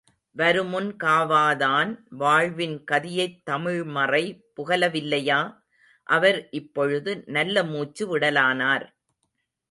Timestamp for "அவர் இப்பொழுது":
6.07-7.13